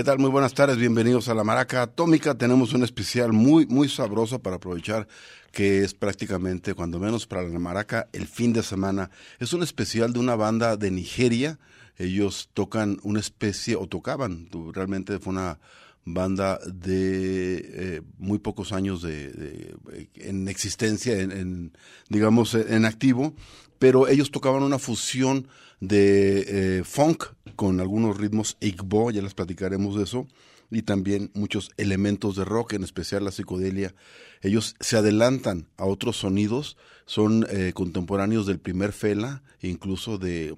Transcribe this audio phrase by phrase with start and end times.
[0.00, 0.18] ¿Qué tal?
[0.18, 2.34] Muy buenas tardes, bienvenidos a la Maraca Atómica.
[2.34, 5.06] Tenemos un especial muy, muy sabroso para aprovechar
[5.52, 9.10] que es prácticamente, cuando menos para la Maraca, el fin de semana.
[9.40, 11.58] Es un especial de una banda de Nigeria.
[11.98, 15.58] Ellos tocan una especie, o tocaban, realmente fue una
[16.06, 19.76] banda de eh, muy pocos años de,
[20.14, 21.76] en existencia, en,
[22.08, 23.34] digamos, en activo,
[23.78, 25.46] pero ellos tocaban una fusión
[25.80, 27.24] de eh, funk
[27.56, 30.26] con algunos ritmos Igbo, ya les platicaremos de eso,
[30.70, 33.94] y también muchos elementos de rock, en especial la psicodelia.
[34.40, 40.54] Ellos se adelantan a otros sonidos, son eh, contemporáneos del primer Fela, incluso de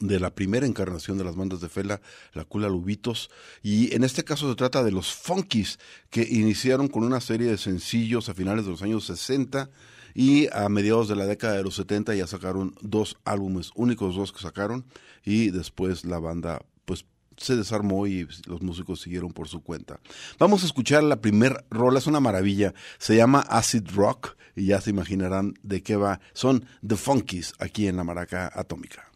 [0.00, 2.00] de la primera encarnación de las bandas de Fela,
[2.34, 3.30] la Cula Lubitos,
[3.62, 5.78] y en este caso se trata de los Funkies,
[6.10, 9.70] que iniciaron con una serie de sencillos a finales de los años 60
[10.16, 14.32] y a mediados de la década de los 70 ya sacaron dos álbumes, únicos dos
[14.32, 14.86] que sacaron
[15.22, 17.04] y después la banda pues
[17.36, 20.00] se desarmó y los músicos siguieron por su cuenta.
[20.38, 24.80] Vamos a escuchar la primer rola, es una maravilla, se llama Acid Rock y ya
[24.80, 26.20] se imaginarán de qué va.
[26.32, 29.12] Son The Funkies aquí en la Maraca Atómica.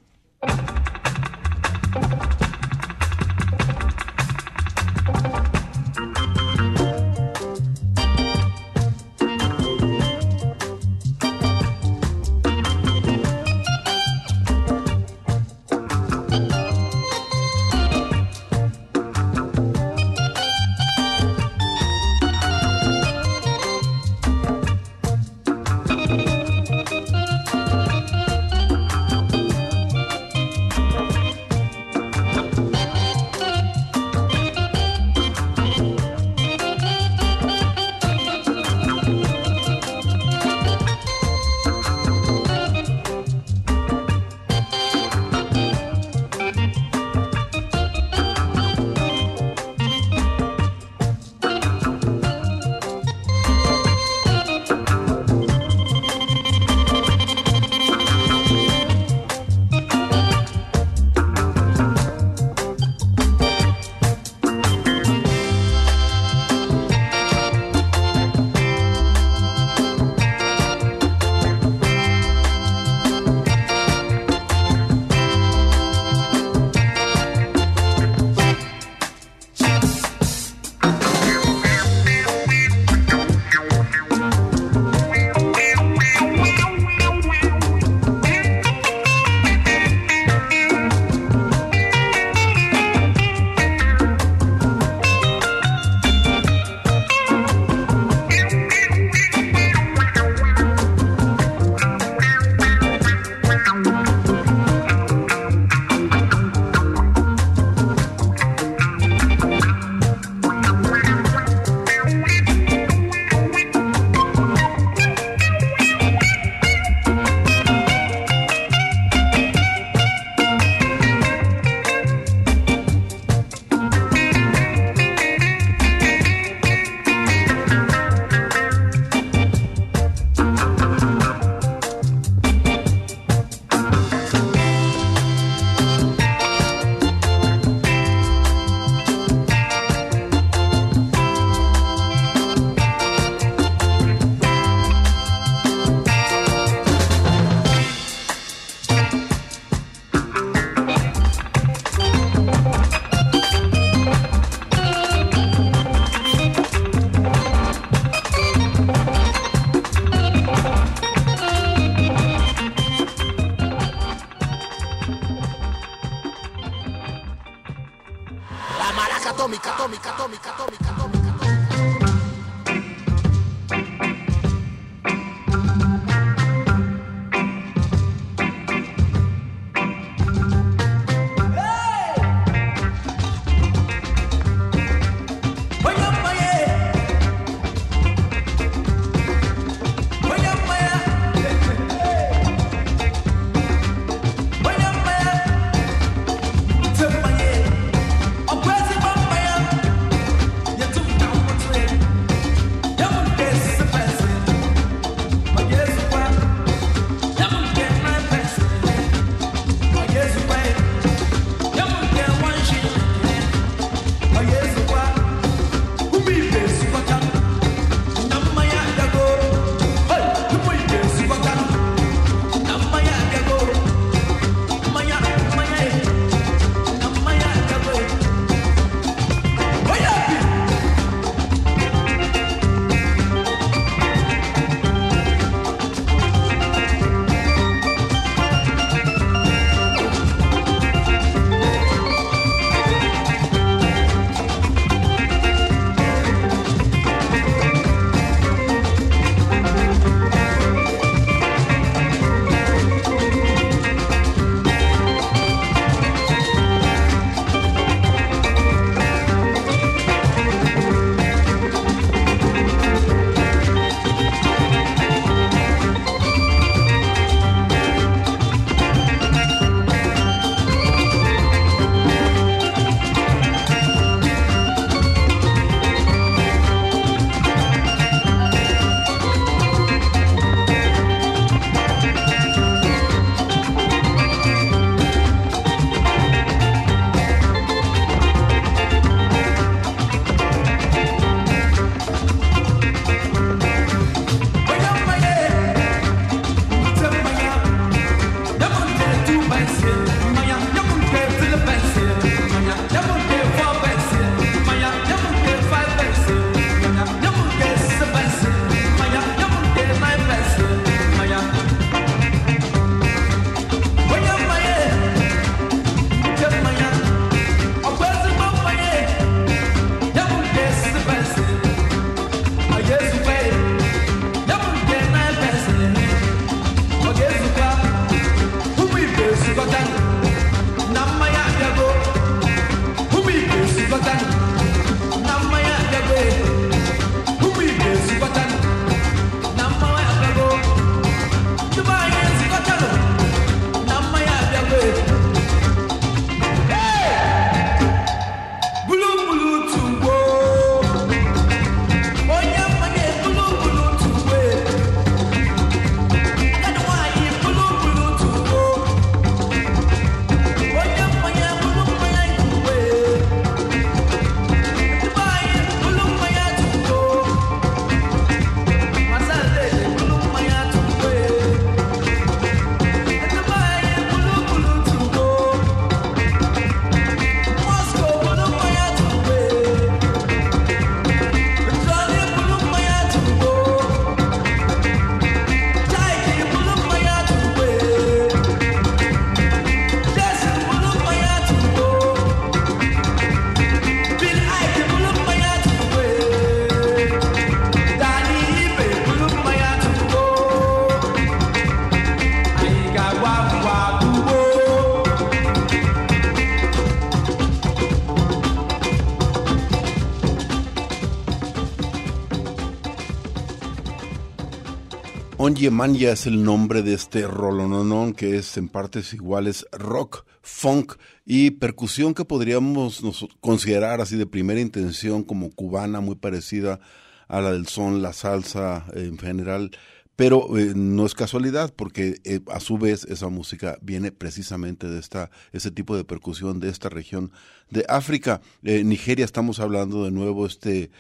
[415.68, 420.94] Manya es el nombre de este rolononón que es en partes iguales rock, funk
[421.26, 423.02] y percusión que podríamos
[423.40, 426.80] considerar así de primera intención como cubana, muy parecida
[427.28, 429.72] a la del son, la salsa en general,
[430.20, 434.98] pero eh, no es casualidad porque eh, a su vez esa música viene precisamente de
[434.98, 437.32] esta ese tipo de percusión de esta región
[437.70, 438.42] de África.
[438.62, 440.90] Eh, Nigeria estamos hablando de nuevo este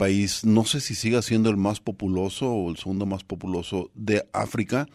[0.00, 4.26] país, no sé si siga siendo el más populoso o el segundo más populoso de
[4.32, 4.88] África,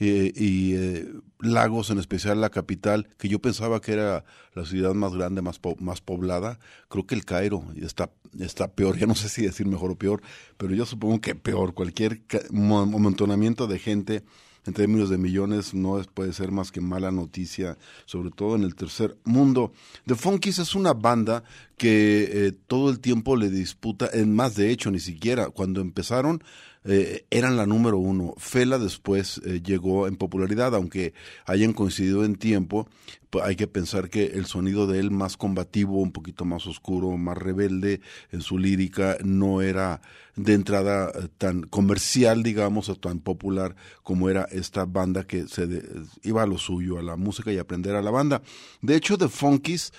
[0.00, 1.06] eh, y eh,
[1.38, 4.24] Lagos, en especial la capital, que yo pensaba que era
[4.54, 8.10] la ciudad más grande, más, más poblada, creo que el Cairo está,
[8.40, 10.22] está peor, ya no sé si decir mejor o peor,
[10.56, 12.22] pero yo supongo que peor, cualquier
[12.60, 14.24] amontonamiento de gente
[14.68, 18.74] en términos de millones no puede ser más que mala noticia, sobre todo en el
[18.74, 19.72] tercer mundo.
[20.06, 21.42] The Funkies es una banda
[21.78, 26.44] que eh, todo el tiempo le disputa, en más de hecho ni siquiera, cuando empezaron
[26.84, 28.34] eh, eran la número uno.
[28.38, 31.12] Fela después eh, llegó en popularidad, aunque
[31.44, 32.88] hayan coincidido en tiempo,
[33.30, 37.16] pues hay que pensar que el sonido de él más combativo, un poquito más oscuro,
[37.16, 40.00] más rebelde en su lírica, no era
[40.36, 45.82] de entrada eh, tan comercial, digamos, o tan popular como era esta banda que se
[46.22, 48.42] iba a lo suyo, a la música y aprender a la banda.
[48.80, 49.92] De hecho, The Funkies,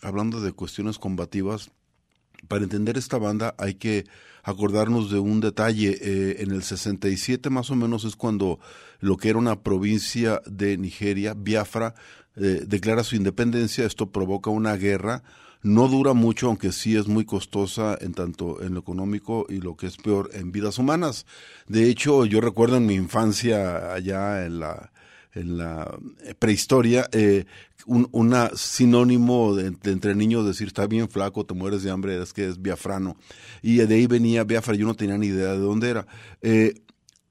[0.00, 1.70] hablando de cuestiones combativas,
[2.48, 4.04] para entender esta banda hay que
[4.46, 5.98] acordarnos de un detalle.
[6.00, 8.58] Eh, en el 67 más o menos es cuando
[9.00, 11.94] lo que era una provincia de Nigeria, Biafra,
[12.36, 13.84] eh, declara su independencia.
[13.84, 15.24] Esto provoca una guerra.
[15.62, 19.76] No dura mucho, aunque sí es muy costosa en tanto en lo económico y lo
[19.76, 21.26] que es peor en vidas humanas.
[21.66, 24.92] De hecho, yo recuerdo en mi infancia allá en la
[25.36, 25.96] en la
[26.38, 27.44] prehistoria, eh,
[27.86, 32.32] un una sinónimo de, entre niños decir está bien flaco, te mueres de hambre, es
[32.32, 33.16] que es biafrano.
[33.62, 36.06] Y de ahí venía Biafra, yo no tenía ni idea de dónde era.
[36.42, 36.74] Eh,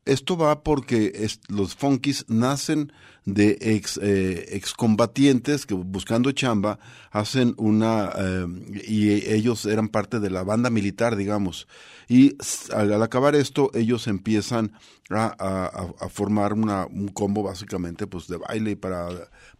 [0.06, 2.92] esto va porque los funkis nacen
[3.26, 6.78] de ex, eh, excombatientes que buscando chamba
[7.10, 8.46] hacen una eh,
[8.88, 11.68] y ellos eran parte de la banda militar digamos.
[12.08, 12.38] Y
[12.72, 14.74] al, acabar esto ellos empiezan
[15.10, 15.34] a,
[16.00, 19.08] a, formar una, un combo básicamente pues de baile para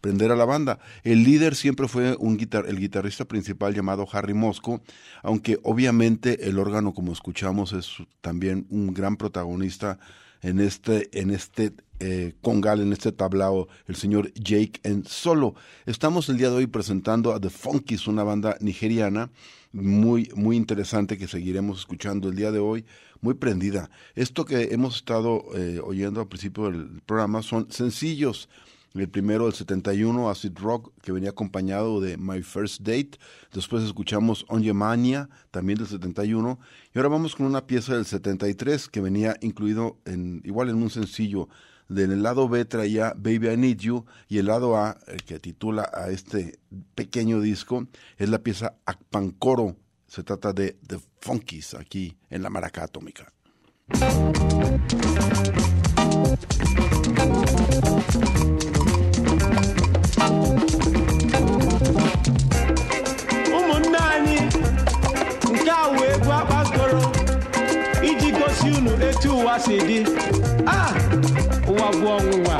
[0.00, 0.78] prender a la banda.
[1.02, 4.80] El líder siempre fue un guitar el guitarrista principal llamado Harry Mosco
[5.24, 9.98] aunque obviamente el órgano como escuchamos es también un gran protagonista
[10.46, 15.56] en este, en este eh, congal, en este tablao, el señor Jake en solo.
[15.86, 19.30] Estamos el día de hoy presentando a The Funkies, una banda nigeriana
[19.72, 22.84] muy, muy interesante que seguiremos escuchando el día de hoy,
[23.20, 23.90] muy prendida.
[24.14, 28.48] Esto que hemos estado eh, oyendo al principio del programa son sencillos
[29.02, 33.18] el primero del 71, Acid Rock, que venía acompañado de My First Date.
[33.52, 36.58] Después escuchamos On Mania, también del 71.
[36.94, 39.98] Y ahora vamos con una pieza del 73 que venía incluido
[40.44, 41.48] igual en un sencillo.
[41.88, 45.38] En el lado B traía Baby I Need You y el lado A, el que
[45.38, 46.58] titula a este
[46.94, 47.86] pequeño disco,
[48.16, 49.76] es la pieza Akpankoro.
[50.06, 53.32] Se trata de The Funkies aquí en la Maraca Atómica.
[63.56, 64.38] Ụmụnne anyị
[65.52, 67.00] nke a wee egwu akpakọrọ
[68.08, 69.98] iji gosi unu etu ụwa si dị.
[70.66, 70.78] A
[71.70, 72.56] ụwa bụ ọnwụnwa.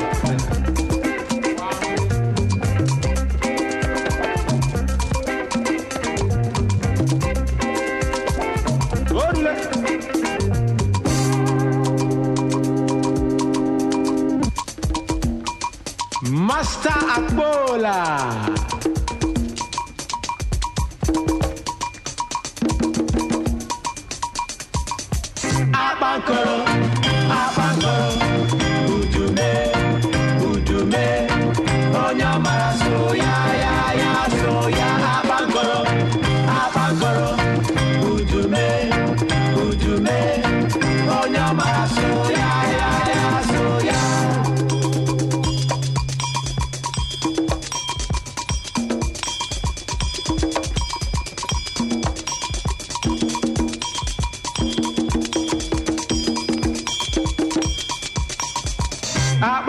[16.56, 18.65] Master Akbola.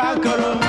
[0.07, 0.66] I gotta.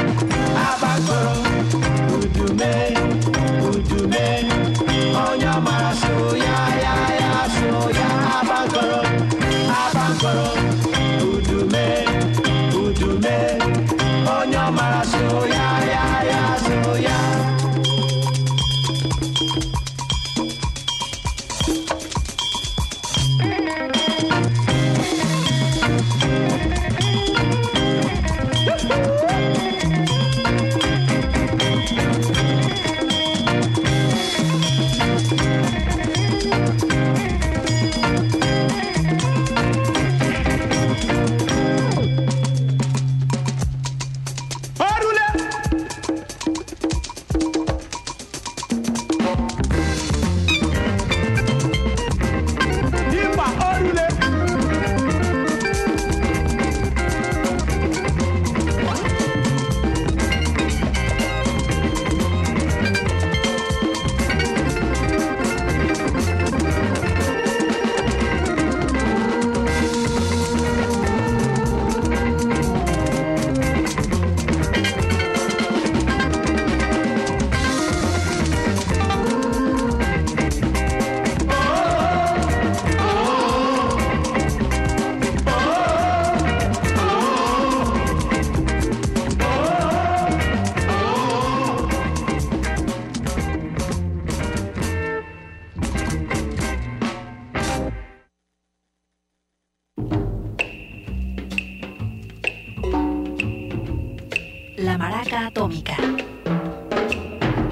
[105.46, 105.96] Atómica.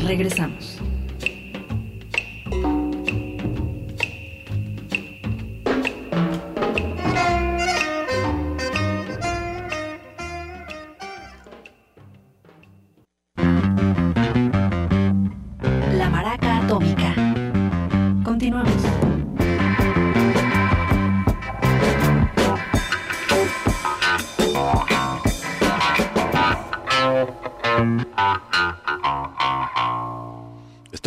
[0.07, 0.86] Regresamos.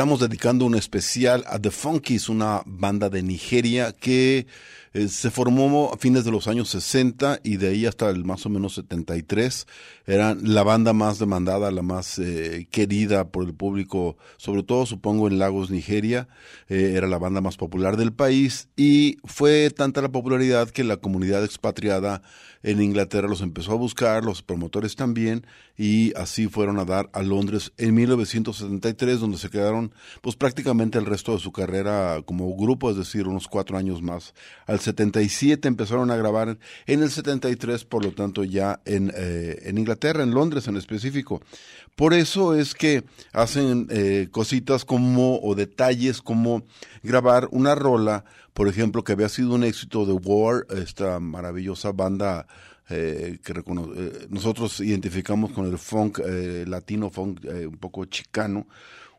[0.09, 4.47] Estamos dedicando un especial a The Funkies, una banda de Nigeria que
[4.93, 8.43] eh, se formó a fines de los años 60 y de ahí hasta el más
[8.47, 9.67] o menos 73.
[10.07, 15.27] Eran la banda más demandada, la más eh, querida por el público, sobre todo supongo
[15.27, 16.27] en Lagos, Nigeria.
[16.69, 20.97] Eh, era la banda más popular del país y fue tanta la popularidad que la
[20.97, 22.23] comunidad expatriada
[22.63, 25.45] en Inglaterra los empezó a buscar, los promotores también,
[25.79, 31.05] y así fueron a dar a Londres en 1973, donde se quedaron pues prácticamente el
[31.05, 34.33] resto de su carrera como grupo, es decir, unos cuatro años más.
[34.67, 39.77] Al 77 empezaron a grabar en el 73, por lo tanto ya en, eh, en
[39.77, 41.41] Inglaterra, en Londres en específico.
[41.95, 46.63] Por eso es que hacen eh, cositas como, o detalles como
[47.03, 52.47] grabar una rola, por ejemplo, que había sido un éxito de War, esta maravillosa banda
[52.89, 58.67] eh, que eh, nosotros identificamos con el funk eh, latino, funk eh, un poco chicano.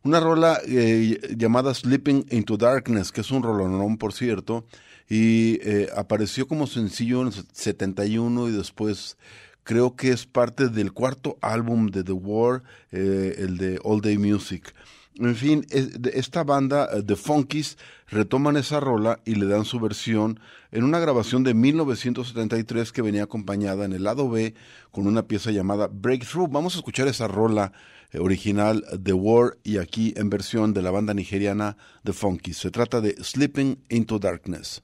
[0.02, 4.64] Una rola eh, llamada Sleeping into Darkness, que es un rolonón, por cierto,
[5.08, 5.58] y
[5.96, 9.18] apareció como sencillo en el 71 y después
[9.64, 12.62] creo que es parte del cuarto álbum de The War,
[12.92, 14.72] el de All Day Music.
[15.16, 17.76] En fin, esta banda, eh, The Funkies,
[18.08, 20.40] retoman esa rola y le dan su versión
[20.70, 24.54] en una grabación de 1973 que venía acompañada en el lado B
[24.92, 26.50] con una pieza llamada Breakthrough.
[26.50, 27.72] Vamos a escuchar esa rola
[28.12, 32.58] eh, original The War y aquí en versión de la banda nigeriana The Funkies.
[32.58, 34.82] Se trata de Sleeping into Darkness.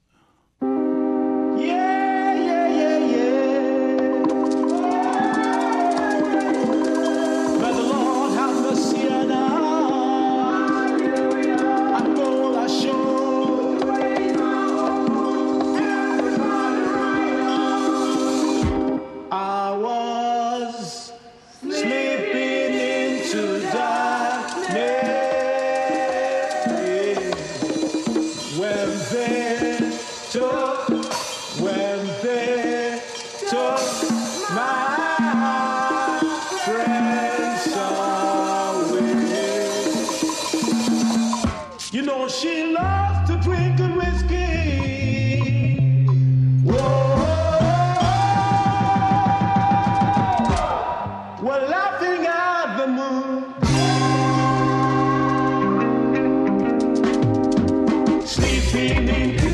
[58.25, 59.46] Sleeping into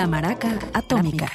[0.00, 1.30] La Maraca Atómica.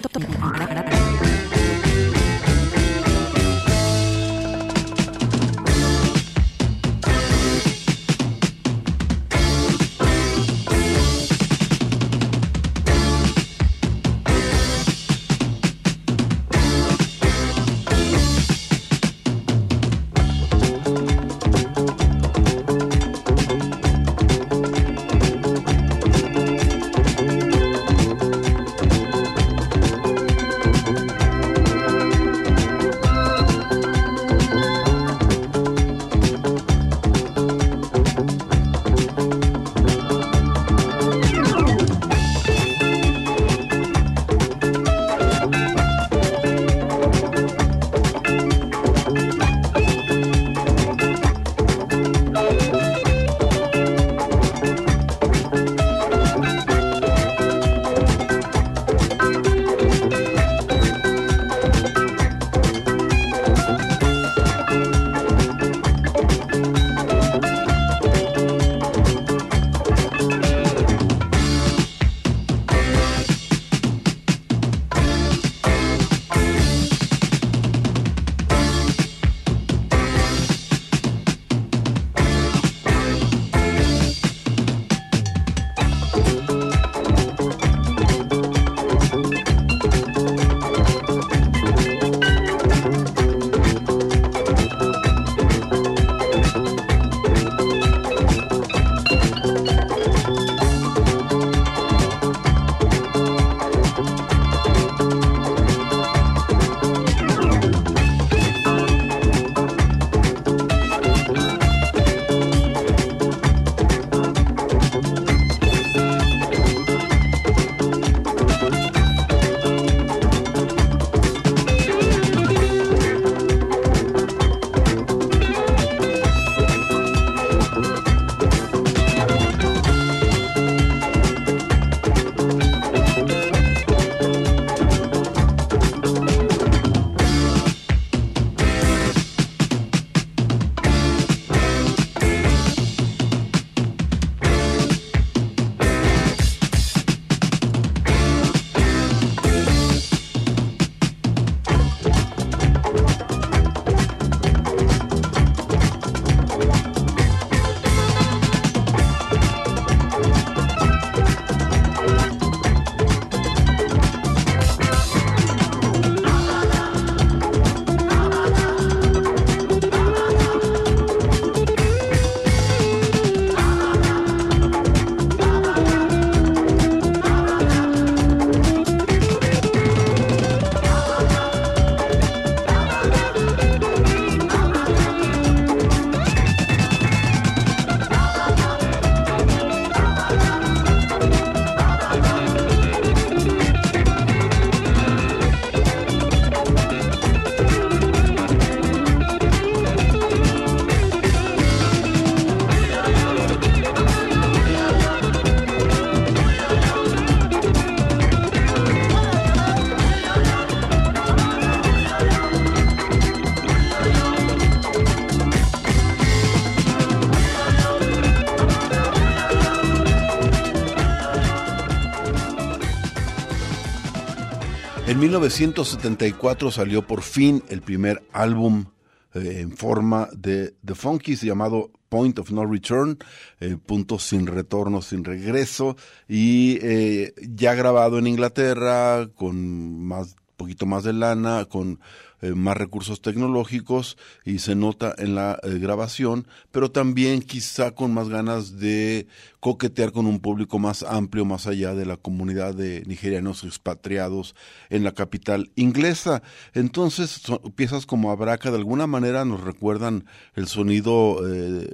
[225.25, 228.85] 1974 salió por fin el primer álbum
[229.33, 233.17] eh, en forma de The Funkies llamado Point of No Return,
[233.59, 240.85] eh, punto sin retorno, sin regreso, y eh, ya grabado en Inglaterra con más poquito
[240.85, 241.99] más de lana, con
[242.41, 248.29] eh, más recursos tecnológicos y se nota en la grabación, pero también quizá con más
[248.29, 249.25] ganas de
[249.65, 254.53] coquetear con un público más amplio, más allá de la comunidad de nigerianos expatriados
[254.91, 256.43] en la capital inglesa.
[256.75, 257.41] Entonces,
[257.73, 261.89] piezas como Abraca de alguna manera nos recuerdan el sonido eh,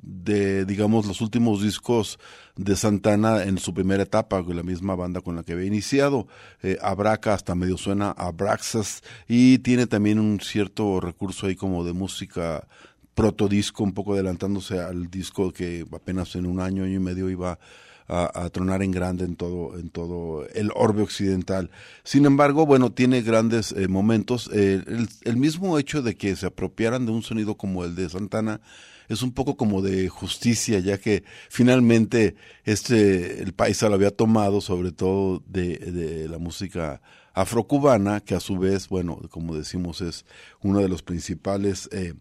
[0.00, 2.20] de, digamos, los últimos discos
[2.54, 6.28] de Santana en su primera etapa, con la misma banda con la que había iniciado.
[6.62, 11.82] Eh, Abraca hasta medio suena a Abraxas y tiene también un cierto recurso ahí como
[11.82, 12.68] de música
[13.14, 17.58] protodisco, un poco adelantándose al disco que apenas en un año, año y medio iba
[18.08, 21.70] a, tronar en grande en todo, en todo el orbe occidental.
[22.04, 24.50] Sin embargo, bueno, tiene grandes eh, momentos.
[24.52, 24.82] Eh,
[25.24, 28.60] el, mismo hecho de que se apropiaran de un sonido como el de Santana
[29.08, 34.60] es un poco como de justicia, ya que finalmente este el país lo había tomado,
[34.60, 37.00] sobre todo de, de la música
[37.34, 40.24] afrocubana, que a su vez, bueno, como decimos, es
[40.60, 42.14] uno de los principales eh,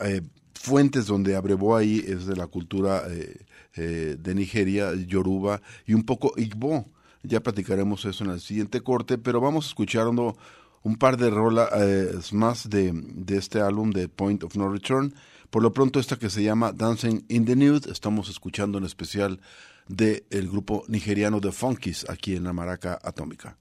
[0.00, 0.22] eh,
[0.54, 6.04] fuentes donde abrevó ahí es de la cultura eh, eh, de Nigeria, Yoruba y un
[6.04, 6.86] poco Igbo.
[7.22, 10.36] Ya platicaremos eso en el siguiente corte, pero vamos escuchando
[10.82, 15.14] un par de rolas más de, de este álbum de Point of No Return.
[15.50, 19.40] Por lo pronto esta que se llama Dancing in the Nude, estamos escuchando en especial
[19.88, 23.56] del el grupo nigeriano The Funkies aquí en la Maraca Atómica.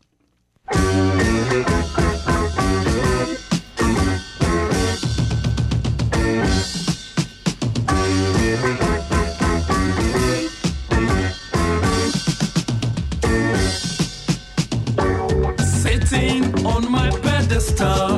[17.75, 18.17] Pedestal,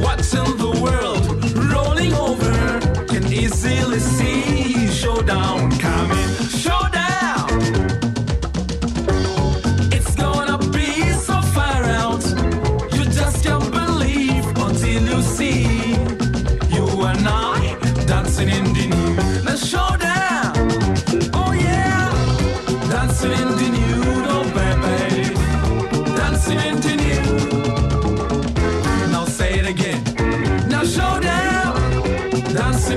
[0.00, 1.24] watching the world
[1.72, 4.29] rolling over, can easily see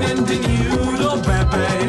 [0.04, 0.68] Dancing into you,
[1.00, 1.83] oh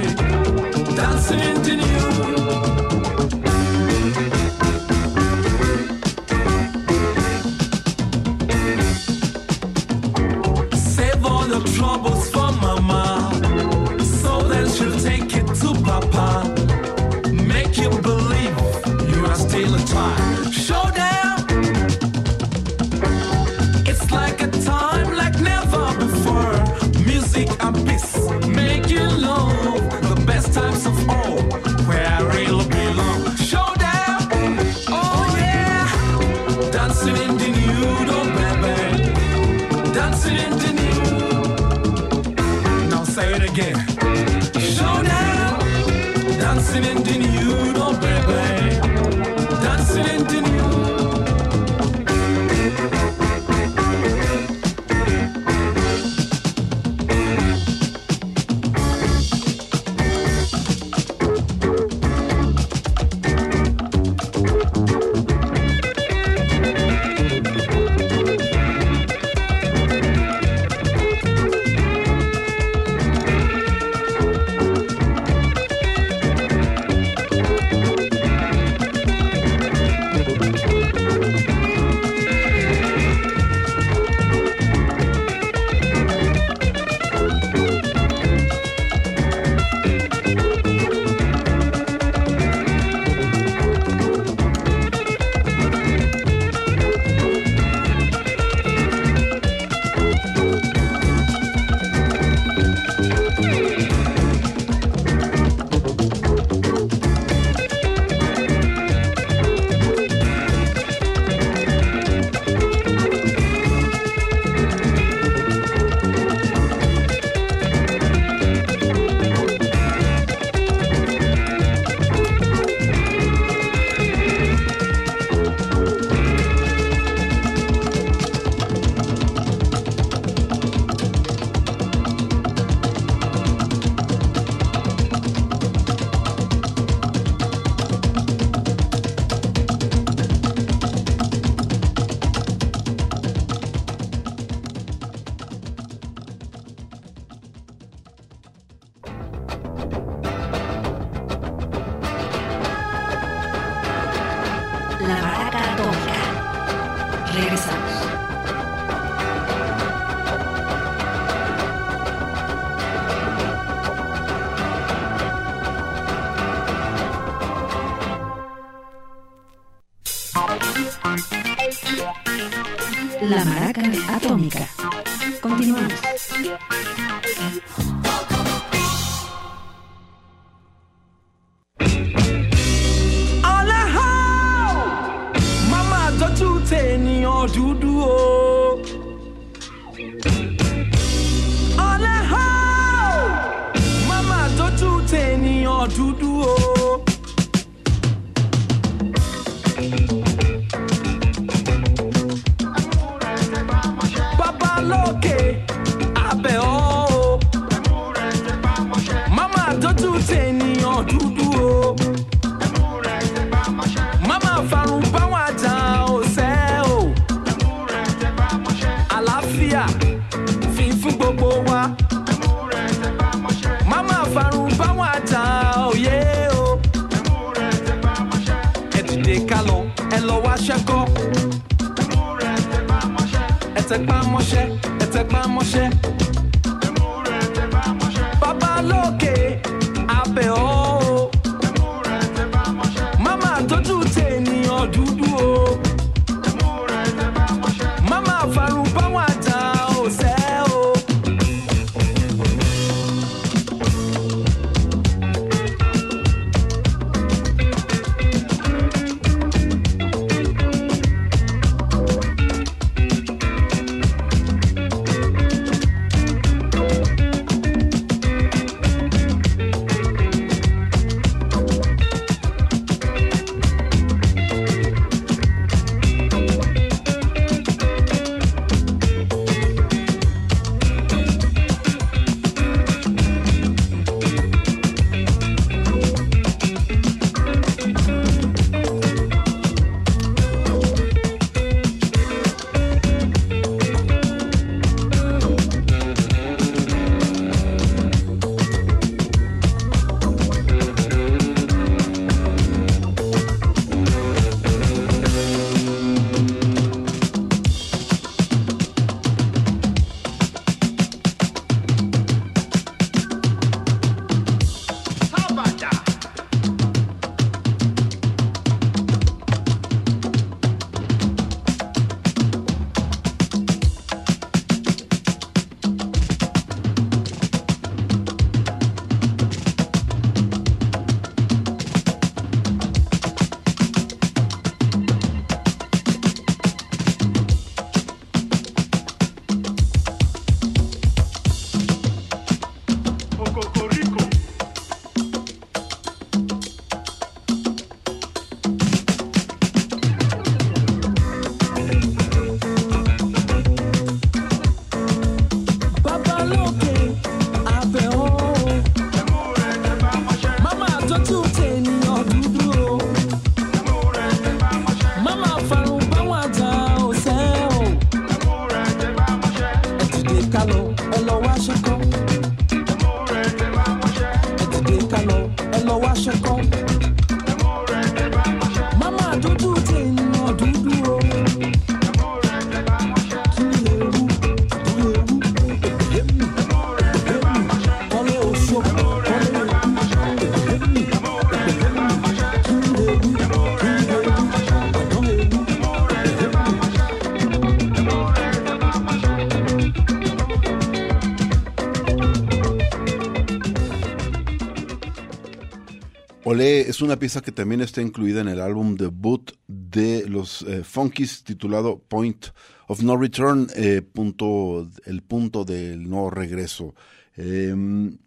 [406.62, 411.44] Es una pieza que también está incluida en el álbum debut de los eh, Funkies
[411.44, 412.48] titulado Point
[412.88, 416.96] of No Return, eh, punto, el punto del no regreso.
[417.36, 418.18] Em,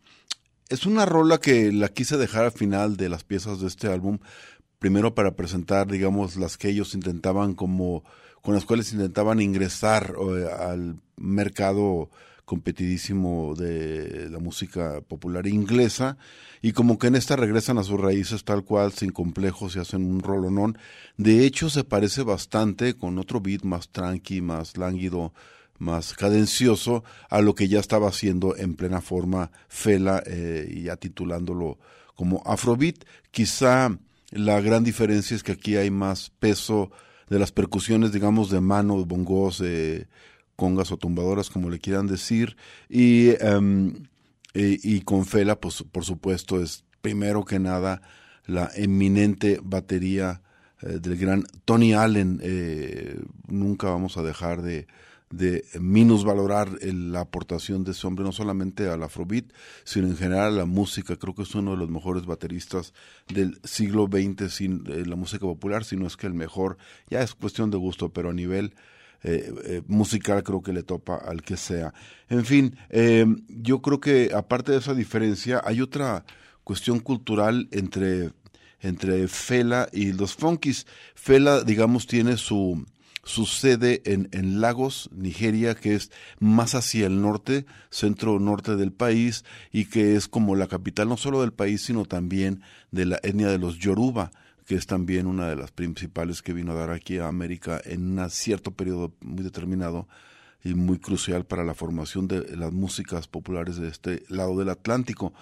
[0.68, 4.18] es una rola que la quise dejar al final de las piezas de este álbum,
[4.78, 8.04] primero para presentar, digamos, las que ellos intentaban como,
[8.42, 12.10] con las cuales intentaban ingresar eh, al mercado
[12.48, 16.16] competidísimo de la música popular inglesa
[16.62, 20.02] y como que en esta regresan a sus raíces tal cual, sin complejos y hacen
[20.02, 20.78] un rolonón.
[21.18, 25.34] De hecho se parece bastante con otro beat más tranqui, más lánguido,
[25.78, 30.96] más cadencioso a lo que ya estaba haciendo en plena forma Fela eh, y ya
[30.96, 31.78] titulándolo
[32.14, 33.04] como Afrobeat.
[33.30, 33.94] Quizá
[34.30, 36.90] la gran diferencia es que aquí hay más peso
[37.28, 40.06] de las percusiones, digamos, de mano, bongos, eh,
[40.58, 42.56] congas o tumbadoras, como le quieran decir,
[42.90, 43.94] y, em,
[44.54, 48.02] y, y con Fela, pues por supuesto, es primero que nada
[48.46, 50.42] la eminente batería
[50.82, 52.40] eh, del gran Tony Allen.
[52.42, 54.86] Eh, nunca vamos a dejar de,
[55.30, 59.46] de minusvalorar el- la aportación de ese hombre, no solamente al afrobeat,
[59.84, 61.16] sino en general a la música.
[61.16, 62.94] Creo que es uno de los mejores bateristas
[63.28, 66.78] del siglo XX, sin eh, la música popular, si no es que el mejor.
[67.10, 68.74] Ya es cuestión de gusto, pero a nivel
[69.22, 71.92] eh, eh, musical creo que le topa al que sea.
[72.28, 76.24] En fin, eh, yo creo que aparte de esa diferencia, hay otra
[76.62, 78.30] cuestión cultural entre,
[78.80, 80.86] entre Fela y los Funkies.
[81.14, 82.86] Fela, digamos, tiene su,
[83.24, 89.44] su sede en, en Lagos, Nigeria, que es más hacia el norte, centro-norte del país,
[89.72, 92.62] y que es como la capital no solo del país, sino también
[92.92, 94.30] de la etnia de los Yoruba
[94.68, 98.18] que es también una de las principales que vino a dar aquí a América en
[98.18, 100.06] un cierto periodo muy determinado
[100.62, 105.32] y muy crucial para la formación de las músicas populares de este lado del Atlántico.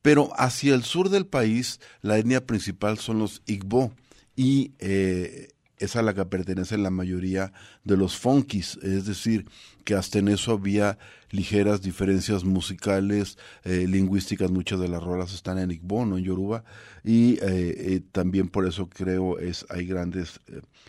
[0.00, 3.92] Pero hacia el sur del país, la etnia principal son los Igbo
[4.36, 5.48] y eh,
[5.78, 7.52] es a la que pertenecen la mayoría
[7.84, 9.46] de los funkis, es decir,
[9.84, 10.98] que hasta en eso había
[11.30, 16.64] ligeras diferencias musicales, eh, lingüísticas, muchas de las rolas están en Igbo, no en Yoruba,
[17.04, 20.40] y eh, eh, también por eso creo es hay grandes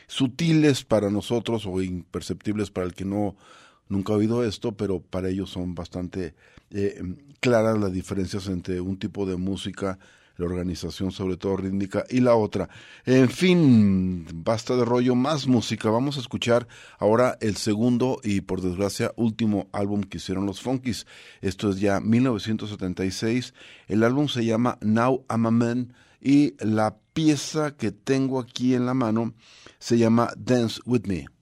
[0.07, 3.35] sutiles para nosotros o imperceptibles para el que no
[3.87, 6.35] nunca ha oído esto, pero para ellos son bastante
[7.39, 9.97] claras las diferencias entre un tipo de música,
[10.39, 12.69] la organización sobre todo rítmica y la otra.
[13.05, 15.89] En fin, basta de rollo, más música.
[15.89, 16.67] Vamos a escuchar
[16.97, 21.05] ahora el segundo y por desgracia último álbum que hicieron los Funkies.
[21.41, 23.53] Esto es ya 1976.
[23.87, 28.85] El álbum se llama Now I'm a Man y la pieza que tengo aquí en
[28.85, 29.33] la mano
[29.77, 31.38] se llama Dance With Me.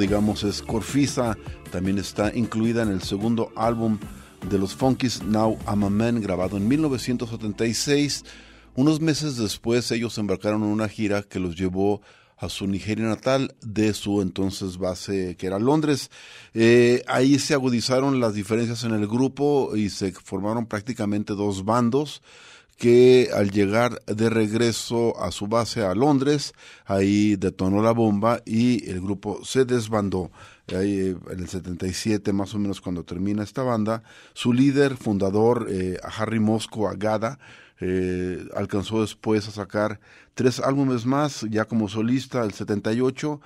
[0.00, 1.36] Digamos, es Corfisa.
[1.70, 3.98] También está incluida en el segundo álbum
[4.48, 8.24] de los Funkies, Now I'm a Man, grabado en 1976.
[8.74, 12.00] Unos meses después ellos embarcaron en una gira que los llevó
[12.36, 16.10] a su Nigeria natal de su entonces base que era Londres.
[16.54, 22.22] Eh, ahí se agudizaron las diferencias en el grupo y se formaron prácticamente dos bandos
[22.80, 26.54] que al llegar de regreso a su base a Londres,
[26.86, 30.30] ahí detonó la bomba y el grupo se desbandó.
[30.68, 34.02] Eh, en el 77, más o menos cuando termina esta banda,
[34.32, 37.38] su líder, fundador, eh, Harry Mosco Agada,
[37.82, 40.00] Eh, alcanzó después a sacar
[40.34, 43.40] tres álbumes más, ya como solista, el 78,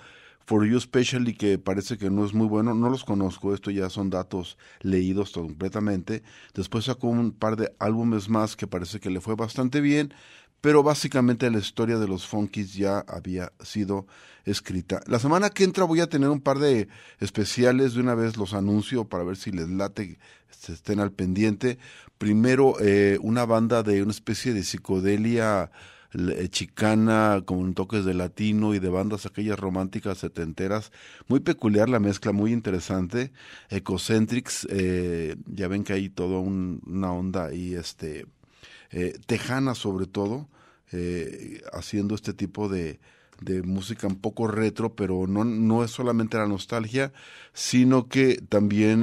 [0.47, 3.89] For You Specially, que parece que no es muy bueno, no los conozco, esto ya
[3.89, 6.23] son datos leídos completamente.
[6.55, 10.13] Después sacó un par de álbumes más que parece que le fue bastante bien,
[10.61, 14.07] pero básicamente la historia de los Funkies ya había sido
[14.45, 15.03] escrita.
[15.07, 16.89] La semana que entra voy a tener un par de
[17.21, 20.19] especiales, de una vez los anuncio para ver si les late,
[20.49, 21.79] se estén al pendiente.
[22.17, 25.71] Primero, eh, una banda de una especie de psicodelia
[26.51, 30.93] chicana con toques de latino y de bandas aquellas románticas setenteras.
[31.29, 33.33] Muy peculiar la mezcla, muy interesante.
[33.71, 38.27] Ecocentrics, eh, ya ven que hay toda un- una onda y este
[38.91, 40.49] eh, tejana sobre todo,
[40.93, 43.01] eh, haciendo este tipo de,
[43.41, 47.13] de música un poco retro, pero no, no es solamente la nostalgia,
[47.53, 49.03] sino que también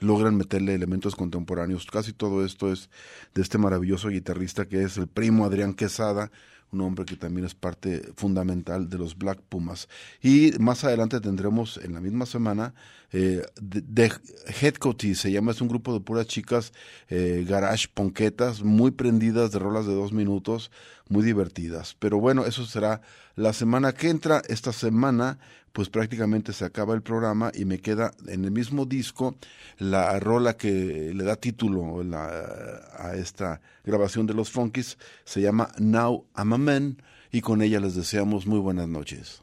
[0.00, 1.86] logran meterle elementos contemporáneos.
[1.86, 2.90] Casi todo esto es
[3.34, 6.30] de este maravilloso guitarrista que es el primo Adrián Quesada,
[6.72, 9.88] un hombre que también es parte fundamental de los Black Pumas.
[10.22, 12.74] Y más adelante tendremos en la misma semana
[13.12, 16.72] eh, de, de se llama, es un grupo de puras chicas
[17.08, 20.70] eh, garage ponquetas, muy prendidas de rolas de dos minutos,
[21.10, 21.94] muy divertidas.
[21.98, 23.02] Pero bueno, eso será
[23.36, 24.42] la semana que entra.
[24.48, 25.38] Esta semana,
[25.72, 29.36] pues prácticamente se acaba el programa y me queda en el mismo disco
[29.78, 32.00] la rola que le da título
[32.98, 37.80] a esta grabación de los Funkies, se llama Now I'm a Man y con ella
[37.80, 39.42] les deseamos muy buenas noches.